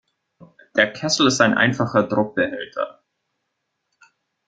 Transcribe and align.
Der 0.75 0.91
Kessel 0.93 1.27
ist 1.27 1.41
ein 1.41 1.53
einfacher 1.53 2.01
Druckbehälter. 2.01 3.03